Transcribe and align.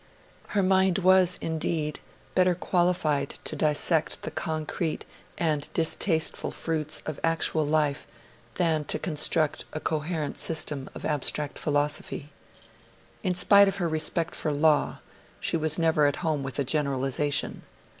Her 0.57 0.63
mind 0.63 0.97
was, 0.97 1.37
indeed, 1.41 1.99
better 2.33 2.55
qualified 2.55 3.37
to 3.43 3.55
dissect 3.55 4.23
the 4.23 4.31
concrete 4.31 5.05
and 5.37 5.71
distasteful 5.75 6.49
fruits 6.49 7.03
of 7.05 7.19
actual 7.23 7.67
life 7.67 8.07
than 8.55 8.83
to 8.85 8.97
construct 8.97 9.65
a 9.73 9.79
coherent 9.79 10.39
system 10.39 10.89
of 10.95 11.05
abstract 11.05 11.59
philosophy. 11.59 12.29
In 13.21 13.35
spite 13.35 13.67
of 13.67 13.75
her 13.77 13.87
respect 13.87 14.33
for 14.33 14.51
Law, 14.51 15.01
she 15.39 15.55
was 15.55 15.77
never 15.77 16.07
at 16.07 16.15
home 16.25 16.41
with 16.41 16.57
a 16.57 16.63
generalisation. 16.63 17.61